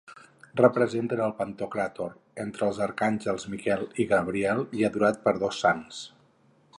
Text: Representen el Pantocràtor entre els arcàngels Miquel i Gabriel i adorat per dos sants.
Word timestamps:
Representen 0.59 1.19
el 1.25 1.33
Pantocràtor 1.41 2.09
entre 2.45 2.65
els 2.69 2.79
arcàngels 2.87 3.47
Miquel 3.53 3.85
i 4.05 4.09
Gabriel 4.15 4.65
i 4.81 4.89
adorat 4.89 5.25
per 5.29 5.39
dos 5.45 5.61
sants. 5.67 6.05